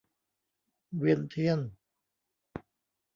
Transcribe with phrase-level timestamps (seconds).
[0.97, 1.59] เวียนเทียน